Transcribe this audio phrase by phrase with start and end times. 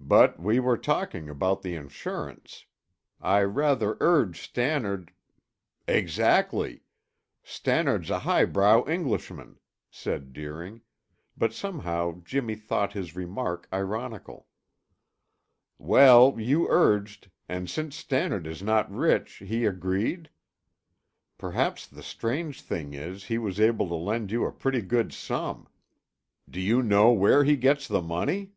[0.00, 2.64] "But we were talking about the insurance.
[3.20, 5.12] I rather urged Stannard"
[6.00, 6.82] "Exactly!
[7.44, 10.80] Stannard's a highbrow Englishman," said Deering,
[11.38, 14.48] but somehow Jimmy thought his remark ironical.
[15.78, 20.30] "Well, you urged, and since Stannard is not rich, he agreed?
[21.38, 25.68] Perhaps the strange thing is, he was able to lend you a pretty good sum.
[26.48, 28.54] Do you know where he gets the money?"